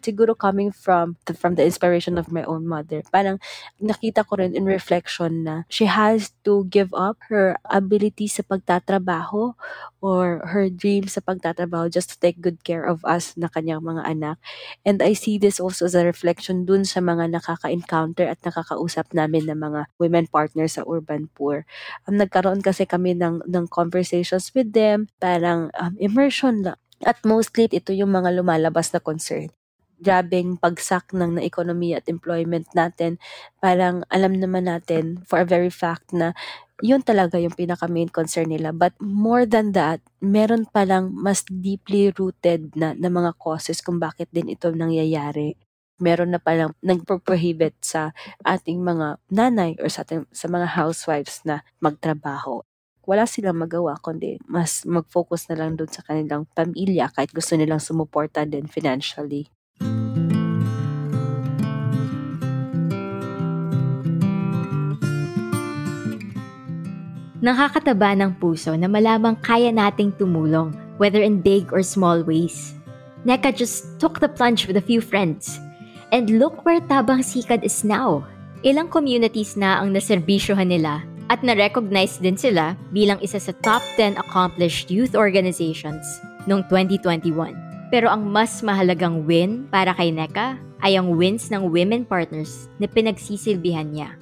siguro 0.00 0.36
coming 0.36 0.72
from 0.72 1.16
the, 1.24 1.34
from 1.36 1.54
the 1.54 1.64
inspiration 1.64 2.18
of 2.18 2.32
my 2.32 2.42
own 2.44 2.66
mother. 2.66 3.04
Parang 3.12 3.38
nakita 3.80 4.26
ko 4.26 4.40
rin 4.40 4.56
in 4.56 4.64
reflection 4.64 5.44
na 5.44 5.54
she 5.68 5.86
has 5.86 6.32
to 6.42 6.66
give 6.68 6.92
up 6.96 7.20
her 7.28 7.56
ability 7.68 8.26
sa 8.26 8.42
pagtatrabaho 8.42 9.54
or 10.00 10.40
her 10.48 10.72
dream 10.72 11.06
sa 11.06 11.20
pagtatrabaho 11.20 11.92
just 11.92 12.08
to 12.12 12.16
take 12.18 12.40
good 12.40 12.64
care 12.64 12.84
of 12.84 13.04
us 13.04 13.36
na 13.36 13.52
kanyang 13.52 13.84
mga 13.84 14.02
anak. 14.08 14.36
And 14.82 15.04
I 15.04 15.12
see 15.12 15.36
this 15.36 15.60
also 15.60 15.84
as 15.84 15.94
a 15.94 16.04
reflection 16.04 16.64
dun 16.64 16.88
sa 16.88 17.04
mga 17.04 17.36
nakaka-encounter 17.36 18.24
at 18.24 18.40
nakakausap 18.40 19.12
namin 19.12 19.46
ng 19.46 19.60
mga 19.60 19.80
women 20.00 20.26
partners 20.32 20.80
sa 20.80 20.84
urban 20.88 21.28
poor. 21.36 21.68
Um, 22.08 22.16
nagkaroon 22.16 22.64
kasi 22.64 22.88
kami 22.88 23.12
ng, 23.14 23.44
ng 23.44 23.68
conversations 23.68 24.50
with 24.56 24.72
them, 24.72 25.12
parang 25.20 25.68
um, 25.76 25.94
immersion 26.00 26.64
lang. 26.64 26.80
At 27.00 27.20
mostly, 27.24 27.64
ito 27.72 27.96
yung 27.96 28.12
mga 28.12 28.36
lumalabas 28.36 28.92
na 28.92 29.00
concern 29.00 29.48
grabeng 30.00 30.56
pagsak 30.56 31.12
ng 31.12 31.38
na 31.38 31.42
ekonomiya 31.44 32.00
at 32.00 32.08
employment 32.08 32.66
natin, 32.72 33.20
parang 33.60 34.02
alam 34.08 34.34
naman 34.34 34.66
natin 34.66 35.20
for 35.28 35.44
a 35.44 35.46
very 35.46 35.70
fact 35.70 36.10
na 36.16 36.32
yun 36.80 37.04
talaga 37.04 37.36
yung 37.36 37.52
pinaka 37.52 37.84
main 37.86 38.08
concern 38.08 38.48
nila. 38.48 38.72
But 38.72 38.96
more 38.98 39.44
than 39.44 39.76
that, 39.76 40.00
meron 40.24 40.64
palang 40.72 41.12
mas 41.12 41.44
deeply 41.44 42.08
rooted 42.16 42.72
na, 42.72 42.96
na 42.96 43.12
mga 43.12 43.36
causes 43.36 43.84
kung 43.84 44.00
bakit 44.00 44.32
din 44.32 44.48
ito 44.48 44.72
nangyayari. 44.72 45.60
Meron 46.00 46.32
na 46.32 46.40
palang 46.40 46.72
nagpo-prohibit 46.80 47.76
sa 47.84 48.16
ating 48.48 48.80
mga 48.80 49.20
nanay 49.28 49.76
or 49.84 49.92
sa, 49.92 50.00
ating, 50.00 50.24
sa 50.32 50.48
mga 50.48 50.72
housewives 50.72 51.44
na 51.44 51.60
magtrabaho 51.84 52.64
wala 53.10 53.26
silang 53.26 53.58
magawa 53.58 53.98
kundi 53.98 54.38
mas 54.46 54.86
mag-focus 54.86 55.50
na 55.50 55.58
lang 55.58 55.74
doon 55.74 55.90
sa 55.90 56.04
kanilang 56.06 56.46
pamilya 56.54 57.10
kahit 57.10 57.34
gusto 57.34 57.58
nilang 57.58 57.82
sumuporta 57.82 58.46
din 58.46 58.70
financially. 58.70 59.50
Nakakataba 67.40 68.12
ng 68.20 68.36
puso 68.36 68.76
na 68.76 68.84
malamang 68.84 69.32
kaya 69.40 69.72
nating 69.72 70.12
tumulong, 70.20 70.76
whether 71.00 71.24
in 71.24 71.40
big 71.40 71.72
or 71.72 71.80
small 71.80 72.20
ways. 72.20 72.76
Neka 73.24 73.56
just 73.56 73.96
took 73.96 74.20
the 74.20 74.28
plunge 74.28 74.68
with 74.68 74.76
a 74.76 74.84
few 74.84 75.00
friends. 75.00 75.56
And 76.12 76.36
look 76.36 76.68
where 76.68 76.84
Tabang 76.84 77.24
Sikad 77.24 77.64
is 77.64 77.80
now. 77.80 78.28
Ilang 78.60 78.92
communities 78.92 79.56
na 79.56 79.80
ang 79.80 79.96
naserbisyohan 79.96 80.68
nila 80.68 81.00
at 81.32 81.40
na-recognize 81.40 82.20
din 82.20 82.36
sila 82.36 82.76
bilang 82.92 83.16
isa 83.24 83.40
sa 83.40 83.56
top 83.64 83.80
10 83.96 84.20
accomplished 84.20 84.92
youth 84.92 85.16
organizations 85.16 86.04
noong 86.44 86.66
2021. 86.68 87.56
Pero 87.88 88.12
ang 88.12 88.28
mas 88.28 88.60
mahalagang 88.60 89.24
win 89.24 89.64
para 89.72 89.96
kay 89.96 90.12
NECA 90.12 90.60
ay 90.84 91.00
ang 91.00 91.16
wins 91.16 91.48
ng 91.48 91.72
women 91.72 92.04
partners 92.04 92.68
na 92.76 92.84
pinagsisilbihan 92.84 93.88
niya. 93.96 94.12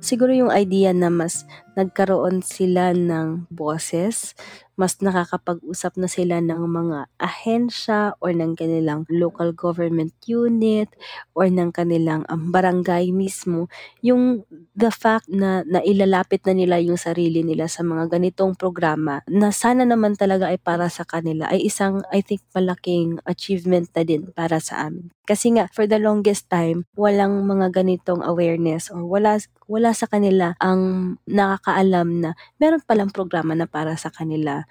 Siguro 0.00 0.32
yung 0.32 0.48
idea 0.48 0.96
na 0.96 1.12
mas 1.12 1.44
nagkaroon 1.76 2.40
sila 2.40 2.96
ng 2.96 3.52
boses, 3.52 4.32
mas 4.80 4.96
nakakapag-usap 5.04 6.00
na 6.00 6.08
sila 6.08 6.40
ng 6.40 6.64
mga 6.64 6.98
ahensya 7.20 8.16
or 8.24 8.32
ng 8.32 8.56
kanilang 8.56 9.04
local 9.12 9.52
government 9.52 10.16
unit 10.24 10.88
or 11.36 11.52
ng 11.52 11.68
kanilang 11.68 12.24
um, 12.32 12.48
barangay 12.48 13.12
mismo. 13.12 13.68
Yung 14.00 14.48
the 14.72 14.88
fact 14.88 15.28
na 15.28 15.60
nailalapit 15.68 16.40
na 16.48 16.56
nila 16.56 16.80
yung 16.80 16.96
sarili 16.96 17.44
nila 17.44 17.68
sa 17.68 17.84
mga 17.84 18.16
ganitong 18.16 18.56
programa 18.56 19.20
na 19.28 19.52
sana 19.52 19.84
naman 19.84 20.16
talaga 20.16 20.48
ay 20.48 20.56
para 20.56 20.88
sa 20.88 21.04
kanila 21.04 21.44
ay 21.52 21.60
isang 21.68 22.00
I 22.08 22.24
think 22.24 22.40
malaking 22.56 23.20
achievement 23.28 23.92
na 23.92 24.08
din 24.08 24.32
para 24.32 24.56
sa 24.64 24.88
amin. 24.88 25.12
Kasi 25.28 25.52
nga 25.52 25.68
for 25.76 25.84
the 25.84 26.00
longest 26.00 26.48
time 26.48 26.88
walang 26.96 27.44
mga 27.44 27.70
ganitong 27.76 28.24
awareness 28.24 28.88
or 28.88 29.04
wala 29.04 29.36
wala 29.70 29.94
sa 29.94 30.10
kanila 30.10 30.58
ang 30.58 31.14
nakakaalam 31.30 32.08
na 32.18 32.30
meron 32.58 32.82
palang 32.82 33.14
programa 33.14 33.54
na 33.54 33.70
para 33.70 33.94
sa 33.94 34.10
kanila. 34.10 34.66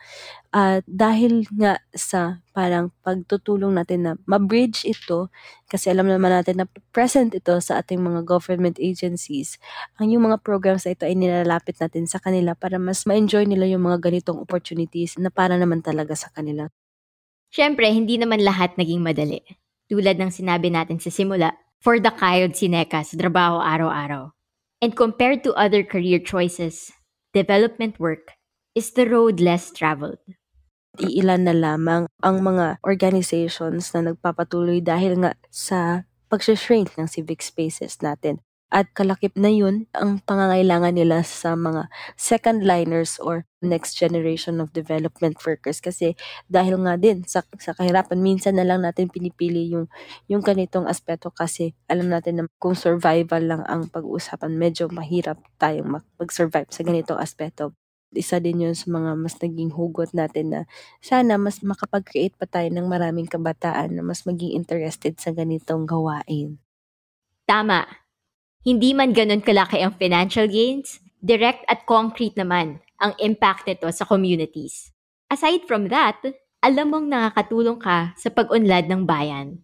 At 0.49 0.81
dahil 0.89 1.45
nga 1.53 1.77
sa 1.93 2.41
parang 2.57 2.89
pagtutulong 3.05 3.77
natin 3.77 3.99
na 4.01 4.11
ma-bridge 4.25 4.81
ito, 4.89 5.29
kasi 5.69 5.93
alam 5.93 6.09
naman 6.09 6.33
natin 6.33 6.61
na 6.61 6.65
present 6.89 7.29
ito 7.37 7.53
sa 7.61 7.79
ating 7.85 8.01
mga 8.01 8.25
government 8.25 8.81
agencies, 8.81 9.61
ang 10.01 10.09
yung 10.09 10.25
mga 10.25 10.41
programs 10.41 10.89
na 10.89 10.97
ito 10.97 11.05
ay 11.05 11.13
nilalapit 11.13 11.77
natin 11.77 12.09
sa 12.09 12.17
kanila 12.17 12.57
para 12.57 12.81
mas 12.81 13.05
ma-enjoy 13.05 13.45
nila 13.45 13.69
yung 13.69 13.85
mga 13.85 14.01
ganitong 14.01 14.41
opportunities 14.41 15.21
na 15.21 15.29
para 15.29 15.53
naman 15.53 15.85
talaga 15.85 16.17
sa 16.17 16.33
kanila. 16.33 16.65
Siyempre, 17.53 17.89
hindi 17.89 18.17
naman 18.17 18.41
lahat 18.41 18.73
naging 18.77 19.01
madali. 19.05 19.41
Tulad 19.89 20.17
ng 20.17 20.33
sinabi 20.33 20.73
natin 20.73 20.97
sa 20.97 21.13
simula, 21.13 21.53
for 21.79 21.97
the 21.97 22.11
kayod 22.11 22.53
si 22.57 22.67
Neka 22.67 23.05
sa 23.05 23.15
trabaho 23.15 23.61
araw-araw. 23.61 24.33
And 24.81 24.95
compared 24.95 25.43
to 25.45 25.55
other 25.59 25.83
career 25.83 26.19
choices, 26.23 26.91
development 27.35 27.99
work 27.99 28.38
is 28.79 28.95
the 28.95 29.03
road 29.03 29.43
less 29.43 29.75
traveled. 29.75 30.23
iilan 30.99 31.47
na 31.47 31.55
lamang 31.55 32.07
ang 32.19 32.43
mga 32.43 32.79
organizations 32.83 33.91
na 33.95 34.11
nagpapatuloy 34.11 34.79
dahil 34.83 35.19
nga 35.23 35.31
sa 35.47 36.03
pag-shrink 36.27 36.95
ng 36.95 37.07
civic 37.07 37.39
spaces 37.39 37.99
natin. 38.03 38.43
At 38.69 38.93
kalakip 38.93 39.33
na 39.33 39.49
yun 39.49 39.89
ang 39.97 40.21
pangangailangan 40.21 40.93
nila 40.93 41.25
sa 41.25 41.57
mga 41.57 41.89
second 42.19 42.61
liners 42.67 43.17
or 43.17 43.49
next 43.65 43.97
generation 43.97 44.61
of 44.61 44.75
development 44.75 45.41
workers 45.41 45.81
kasi 45.81 46.13
dahil 46.45 46.77
nga 46.85 46.93
din 46.93 47.25
sa, 47.25 47.41
sa 47.57 47.73
kahirapan 47.73 48.21
minsan 48.21 48.59
na 48.59 48.67
lang 48.67 48.85
natin 48.85 49.09
pinipili 49.09 49.73
yung 49.73 49.89
yung 50.29 50.45
ganitong 50.45 50.85
aspeto 50.85 51.33
kasi 51.33 51.73
alam 51.89 52.13
natin 52.13 52.33
na 52.37 52.43
kung 52.61 52.77
survival 52.77 53.41
lang 53.41 53.63
ang 53.65 53.89
pag-uusapan 53.89 54.53
medyo 54.53 54.85
mahirap 54.93 55.41
tayong 55.57 56.05
mag-survive 56.21 56.69
sa 56.69 56.85
ganitong 56.85 57.17
aspeto 57.17 57.78
isa 58.13 58.41
din 58.41 58.65
yun 58.65 58.75
sa 58.75 58.89
mga 58.89 59.15
mas 59.17 59.37
naging 59.37 59.69
hugot 59.73 60.09
natin 60.17 60.45
na 60.49 60.61
sana 60.99 61.37
mas 61.37 61.61
makapag-create 61.61 62.33
pa 62.33 62.49
tayo 62.49 62.69
ng 62.73 62.89
maraming 62.89 63.29
kabataan 63.29 63.93
na 63.93 64.01
mas 64.01 64.25
maging 64.25 64.57
interested 64.57 65.17
sa 65.21 65.29
ganitong 65.29 65.85
gawain. 65.85 66.57
Tama. 67.45 67.85
Hindi 68.65 68.91
man 68.93 69.15
ganun 69.15 69.41
kalaki 69.41 69.79
ang 69.81 69.95
financial 69.95 70.49
gains, 70.49 70.99
direct 71.21 71.63
at 71.69 71.87
concrete 71.87 72.35
naman 72.35 72.83
ang 72.99 73.15
impact 73.17 73.65
nito 73.65 73.87
sa 73.89 74.03
communities. 74.03 74.91
Aside 75.31 75.63
from 75.65 75.87
that, 75.87 76.19
alam 76.59 76.91
mong 76.91 77.07
nakakatulong 77.07 77.79
ka 77.79 78.13
sa 78.19 78.29
pag-unlad 78.29 78.91
ng 78.91 79.07
bayan. 79.07 79.63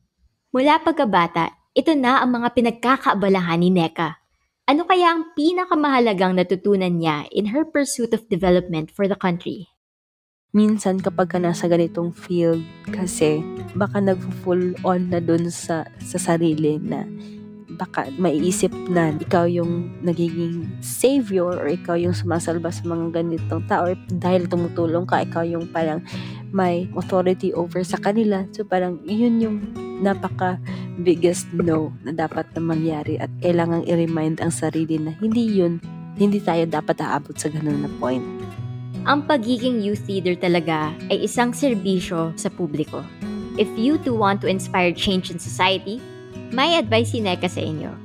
Mula 0.56 0.80
pagkabata, 0.80 1.52
ito 1.76 1.92
na 1.92 2.24
ang 2.24 2.32
mga 2.32 2.56
pinagkakaabalahan 2.56 3.60
ni 3.60 3.68
Neka. 3.68 4.25
Ano 4.66 4.82
kaya 4.90 5.14
ang 5.14 5.38
pinakamahalagang 5.38 6.42
natutunan 6.42 6.98
niya 6.98 7.30
in 7.30 7.54
her 7.54 7.62
pursuit 7.62 8.10
of 8.18 8.26
development 8.34 8.90
for 8.90 9.06
the 9.06 9.14
country? 9.14 9.70
Minsan 10.58 11.06
kapag 11.06 11.30
ka 11.30 11.38
nasa 11.38 11.70
ganitong 11.70 12.10
field 12.10 12.66
kasi 12.90 13.46
baka 13.78 14.02
nag-full 14.02 14.74
on 14.82 15.14
na 15.14 15.22
dun 15.22 15.54
sa, 15.54 15.86
sa 16.02 16.18
sarili 16.18 16.82
na 16.82 17.06
baka 17.78 18.10
maiisip 18.18 18.74
na 18.90 19.14
ikaw 19.14 19.46
yung 19.46 20.02
nagiging 20.02 20.66
savior 20.82 21.62
or 21.62 21.70
ikaw 21.70 21.94
yung 21.94 22.18
sumasalba 22.18 22.74
sa 22.74 22.82
mga 22.90 23.22
ganitong 23.22 23.70
tao 23.70 23.86
or 23.86 23.94
dahil 24.18 24.50
tumutulong 24.50 25.06
ka, 25.06 25.22
ikaw 25.22 25.46
yung 25.46 25.70
parang 25.70 26.02
may 26.56 26.88
authority 26.96 27.52
over 27.52 27.84
sa 27.84 28.00
kanila. 28.00 28.48
So 28.56 28.64
parang 28.64 29.04
yun 29.04 29.44
yung 29.44 29.58
napaka 30.00 30.56
biggest 31.04 31.52
no 31.52 31.92
na 32.08 32.16
dapat 32.16 32.48
na 32.56 32.64
mangyari 32.64 33.20
at 33.20 33.28
kailangang 33.44 33.84
i-remind 33.84 34.40
ang 34.40 34.56
sarili 34.56 34.96
na 34.96 35.12
hindi 35.20 35.60
yun, 35.60 35.84
hindi 36.16 36.40
tayo 36.40 36.64
dapat 36.64 37.04
aabot 37.04 37.36
sa 37.36 37.52
ganun 37.52 37.84
na 37.84 37.92
point. 38.00 38.24
Ang 39.06 39.28
pagiging 39.28 39.84
youth 39.84 40.08
leader 40.08 40.34
talaga 40.34 40.96
ay 41.12 41.28
isang 41.28 41.52
serbisyo 41.52 42.32
sa 42.40 42.48
publiko. 42.48 43.04
If 43.60 43.70
you 43.76 44.00
too 44.02 44.16
want 44.16 44.40
to 44.42 44.50
inspire 44.50 44.96
change 44.96 45.30
in 45.30 45.38
society, 45.38 46.00
may 46.56 46.80
advice 46.80 47.14
si 47.14 47.20
Neka 47.20 47.52
sa 47.52 47.62
inyo. 47.62 48.05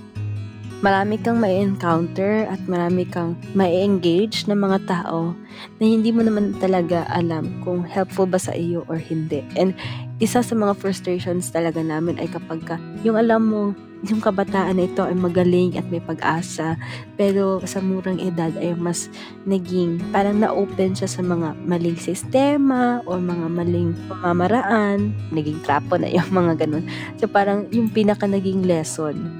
Marami 0.81 1.21
kang 1.21 1.37
may 1.37 1.61
encounter 1.61 2.49
at 2.49 2.57
marami 2.65 3.05
kang 3.05 3.37
may 3.53 3.85
engage 3.85 4.49
na 4.49 4.57
mga 4.57 4.89
tao 4.89 5.37
na 5.77 5.85
hindi 5.85 6.09
mo 6.09 6.25
naman 6.25 6.57
talaga 6.57 7.05
alam 7.13 7.53
kung 7.61 7.85
helpful 7.85 8.25
ba 8.25 8.41
sa 8.41 8.57
iyo 8.57 8.89
or 8.89 8.97
hindi. 8.97 9.45
And 9.61 9.77
isa 10.25 10.41
sa 10.41 10.57
mga 10.57 10.81
frustrations 10.81 11.53
talaga 11.53 11.85
namin 11.85 12.17
ay 12.17 12.33
kapag 12.33 12.65
ka, 12.65 12.81
yung 13.05 13.21
alam 13.21 13.45
mo 13.45 13.63
yung 14.09 14.25
kabataan 14.25 14.81
na 14.81 14.89
ito 14.89 15.05
ay 15.05 15.13
magaling 15.13 15.77
at 15.77 15.85
may 15.93 16.01
pag-asa 16.01 16.81
pero 17.21 17.61
sa 17.69 17.85
murang 17.85 18.17
edad 18.17 18.49
ay 18.57 18.73
mas 18.73 19.13
naging 19.45 20.01
parang 20.09 20.41
na-open 20.41 20.97
siya 20.97 21.05
sa 21.05 21.21
mga 21.21 21.53
maling 21.69 22.01
sistema 22.01 23.05
o 23.05 23.21
mga 23.21 23.47
maling 23.53 23.93
pamamaraan 24.09 25.13
naging 25.37 25.61
trapo 25.61 26.01
na 26.01 26.09
yung 26.09 26.33
mga 26.33 26.65
ganun 26.65 26.89
so 27.21 27.29
parang 27.29 27.69
yung 27.69 27.93
pinaka 27.93 28.25
naging 28.25 28.65
lesson 28.65 29.37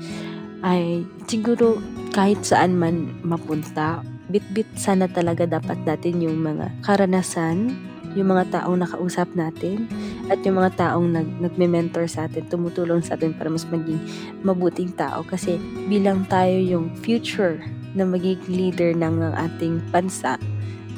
ay 0.65 1.07
siguro 1.31 1.81
kahit 2.13 2.43
saan 2.43 2.77
man 2.77 3.11
mapunta 3.25 4.05
bit-bit 4.31 4.69
sana 4.79 5.11
talaga 5.11 5.47
dapat 5.47 5.83
natin 5.83 6.23
yung 6.23 6.39
mga 6.39 6.71
karanasan 6.87 7.75
yung 8.19 8.35
mga 8.35 8.61
taong 8.61 8.83
nakausap 8.83 9.31
natin 9.39 9.87
at 10.27 10.43
yung 10.43 10.59
mga 10.59 10.75
taong 10.79 11.15
nag, 11.15 11.29
nagme-mentor 11.39 12.11
sa 12.11 12.27
atin, 12.27 12.47
tumutulong 12.51 13.03
sa 13.03 13.15
atin 13.15 13.35
para 13.35 13.47
mas 13.47 13.67
maging 13.71 14.03
mabuting 14.43 14.91
tao. 14.95 15.23
Kasi 15.23 15.59
bilang 15.87 16.27
tayo 16.27 16.59
yung 16.59 16.91
future 17.03 17.63
na 17.95 18.07
magiging 18.07 18.51
leader 18.51 18.91
ng 18.95 19.31
ating 19.35 19.79
bansa, 19.95 20.39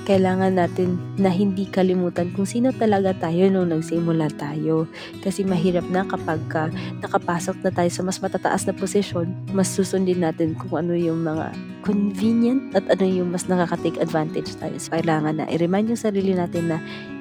kailangan 0.02 0.58
natin 0.58 0.98
na 1.14 1.30
hindi 1.30 1.62
kalimutan 1.70 2.34
kung 2.34 2.42
sino 2.42 2.74
talaga 2.74 3.14
tayo 3.14 3.46
nung 3.46 3.70
nagsimula 3.70 4.34
tayo. 4.34 4.90
Kasi 5.22 5.46
mahirap 5.46 5.86
na 5.94 6.02
kapag 6.02 6.42
ka 6.50 6.68
nakapasok 6.98 7.62
na 7.62 7.70
tayo 7.70 7.90
sa 7.90 8.02
mas 8.02 8.18
matataas 8.18 8.66
na 8.66 8.74
posisyon, 8.74 9.30
mas 9.54 9.70
susundin 9.70 10.26
natin 10.26 10.58
kung 10.58 10.86
ano 10.86 10.98
yung 10.98 11.22
mga 11.22 11.54
convenient 11.86 12.74
at 12.74 12.86
ano 12.90 13.04
yung 13.06 13.30
mas 13.30 13.46
nakaka-take 13.46 13.98
advantage 14.02 14.54
tayo. 14.58 14.74
So, 14.78 14.94
kailangan 14.94 15.42
na 15.42 15.46
i-remind 15.50 15.90
yung 15.90 16.02
sarili 16.02 16.34
natin 16.34 16.74
na 16.74 16.78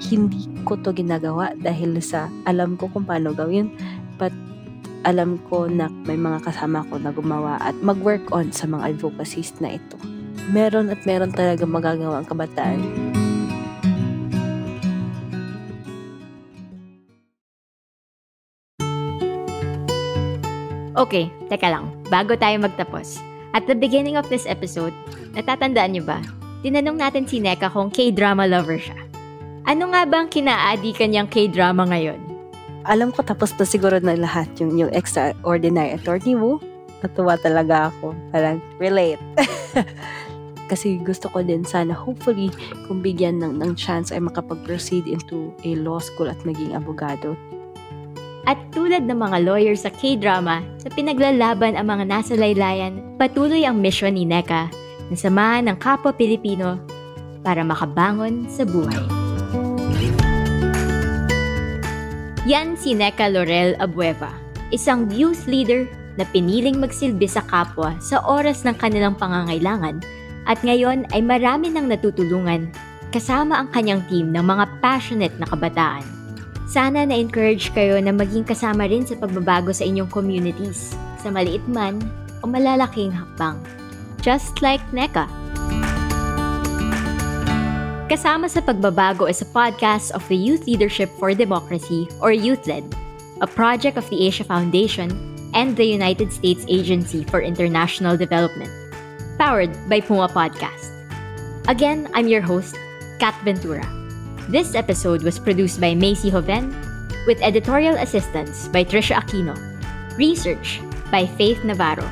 hindi 0.09 0.49
ko 0.65 0.77
to 0.81 0.93
ginagawa 0.93 1.53
dahil 1.57 1.97
sa 2.01 2.29
alam 2.49 2.77
ko 2.77 2.89
kung 2.89 3.05
paano 3.05 3.33
gawin 3.33 3.73
but 4.21 4.33
alam 5.01 5.41
ko 5.49 5.65
na 5.65 5.89
may 6.05 6.13
mga 6.13 6.45
kasama 6.45 6.85
ko 6.85 7.01
na 7.01 7.09
gumawa 7.09 7.57
at 7.57 7.73
mag-work 7.81 8.29
on 8.29 8.53
sa 8.53 8.69
mga 8.69 8.93
advocacies 8.93 9.49
na 9.57 9.81
ito 9.81 9.97
meron 10.51 10.91
at 10.91 10.99
meron 11.07 11.31
talaga 11.31 11.63
magagawa 11.63 12.21
ang 12.21 12.27
kabataan. 12.27 12.79
Okay, 21.01 21.31
teka 21.47 21.71
lang. 21.71 21.89
Bago 22.11 22.35
tayo 22.35 22.59
magtapos. 22.61 23.17
At 23.55 23.65
the 23.65 23.73
beginning 23.73 24.19
of 24.19 24.27
this 24.27 24.45
episode, 24.45 24.93
natatandaan 25.33 25.95
niyo 25.95 26.03
ba? 26.05 26.19
Tinanong 26.61 26.99
natin 26.99 27.25
si 27.25 27.41
Neka 27.41 27.71
kung 27.73 27.89
K-drama 27.89 28.45
lover 28.45 28.77
siya. 28.77 28.99
Ano 29.65 29.89
nga 29.95 30.05
bang 30.05 30.29
kinaadi 30.29 30.93
kanyang 30.93 31.31
K-drama 31.31 31.89
ngayon? 31.89 32.19
Alam 32.85 33.09
ko 33.09 33.23
tapos 33.23 33.55
na 33.57 33.65
siguro 33.65 33.97
na 33.97 34.13
lahat 34.13 34.51
yung, 34.61 34.77
yung 34.77 34.91
extraordinary 34.93 35.95
attorney 35.95 36.37
mo. 36.37 36.61
Natuwa 37.01 37.33
talaga 37.39 37.89
ako. 37.89 38.13
Parang 38.29 38.61
relate. 38.77 39.21
kasi 40.71 41.03
gusto 41.03 41.27
ko 41.27 41.43
din 41.43 41.67
sana 41.67 41.91
hopefully 41.91 42.47
kung 42.87 43.03
bigyan 43.03 43.43
ng, 43.43 43.59
ng 43.59 43.75
chance 43.75 44.15
ay 44.15 44.23
makapag-proceed 44.23 45.03
into 45.03 45.51
a 45.67 45.75
law 45.75 45.99
school 45.99 46.31
at 46.31 46.39
maging 46.47 46.71
abogado. 46.71 47.35
At 48.47 48.55
tulad 48.71 49.03
ng 49.05 49.19
mga 49.19 49.43
lawyers 49.43 49.83
sa 49.83 49.91
K-drama, 49.91 50.63
sa 50.79 50.89
pinaglalaban 50.95 51.75
ang 51.75 51.91
mga 51.91 52.07
nasa 52.07 52.33
laylayan, 52.39 53.03
patuloy 53.19 53.67
ang 53.67 53.83
mission 53.83 54.15
ni 54.15 54.23
NECA 54.23 54.71
na 55.11 55.15
samahan 55.19 55.67
ng 55.67 55.77
kapwa 55.77 56.15
Pilipino 56.15 56.79
para 57.43 57.61
makabangon 57.67 58.47
sa 58.47 58.63
buhay. 58.63 59.03
Yan 62.49 62.73
si 62.79 62.97
NECA 62.97 63.29
Laurel 63.29 63.77
Abueva, 63.77 64.33
isang 64.73 65.05
youth 65.13 65.45
leader 65.45 65.85
na 66.17 66.25
piniling 66.33 66.81
magsilbi 66.81 67.29
sa 67.29 67.45
kapwa 67.45 67.93
sa 68.01 68.23
oras 68.25 68.65
ng 68.65 68.73
kanilang 68.81 69.13
pangangailangan 69.13 70.01
at 70.51 70.59
ngayon 70.67 71.07
ay 71.15 71.23
marami 71.23 71.71
nang 71.71 71.87
natutulungan 71.87 72.67
kasama 73.15 73.63
ang 73.63 73.71
kanyang 73.71 74.03
team 74.11 74.35
ng 74.35 74.43
mga 74.43 74.67
passionate 74.83 75.31
na 75.39 75.47
kabataan. 75.47 76.03
Sana 76.67 77.07
na-encourage 77.07 77.71
kayo 77.71 77.95
na 78.03 78.11
maging 78.11 78.43
kasama 78.43 78.83
rin 78.87 79.07
sa 79.07 79.15
pagbabago 79.15 79.71
sa 79.71 79.87
inyong 79.87 80.11
communities, 80.11 80.91
sa 81.23 81.31
maliit 81.31 81.63
man 81.71 82.03
o 82.43 82.51
malalaking 82.51 83.15
hakbang. 83.15 83.55
Just 84.19 84.59
like 84.59 84.83
NECA. 84.91 85.27
Kasama 88.11 88.51
sa 88.51 88.59
pagbabago 88.59 89.31
is 89.31 89.39
a 89.39 89.47
podcast 89.55 90.11
of 90.11 90.23
the 90.27 90.35
Youth 90.35 90.67
Leadership 90.67 91.07
for 91.15 91.31
Democracy 91.31 92.11
or 92.19 92.35
YouthLED, 92.35 92.83
a 93.39 93.47
project 93.47 93.95
of 93.95 94.07
the 94.11 94.19
Asia 94.27 94.43
Foundation 94.43 95.15
and 95.55 95.79
the 95.79 95.87
United 95.87 96.31
States 96.31 96.67
Agency 96.67 97.23
for 97.27 97.39
International 97.39 98.19
Development 98.19 98.80
powered 99.37 99.71
by 99.89 100.01
Puma 100.01 100.27
Podcast. 100.27 100.91
Again, 101.67 102.09
I'm 102.13 102.27
your 102.27 102.41
host, 102.41 102.75
Kat 103.19 103.35
Ventura. 103.43 103.85
This 104.49 104.75
episode 104.75 105.23
was 105.23 105.39
produced 105.39 105.79
by 105.79 105.95
Macy 105.95 106.29
Hoven 106.29 106.73
with 107.27 107.41
editorial 107.41 107.95
assistance 107.95 108.67
by 108.67 108.83
Trisha 108.83 109.15
Aquino. 109.15 109.55
Research 110.17 110.81
by 111.11 111.27
Faith 111.37 111.63
Navarro. 111.63 112.07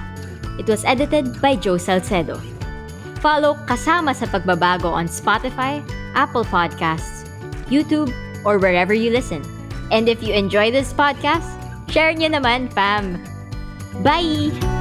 It 0.60 0.67
was 0.67 0.86
edited 0.86 1.41
by 1.41 1.55
Joe 1.55 1.77
Salcedo. 1.77 2.39
Follow 3.19 3.55
Kasama 3.67 4.15
sa 4.15 4.27
Pagbabago 4.27 4.88
on 4.88 5.08
Spotify, 5.08 5.84
Apple 6.15 6.45
Podcasts, 6.47 7.27
YouTube, 7.67 8.12
or 8.45 8.60
wherever 8.60 8.93
you 8.93 9.12
listen. 9.12 9.43
And 9.91 10.08
if 10.08 10.23
you 10.23 10.34
enjoy 10.34 10.71
this 10.71 10.93
podcast, 10.93 11.47
share 11.91 12.13
nyo 12.13 12.29
naman, 12.29 12.71
fam! 12.71 13.19
Bye! 14.03 14.79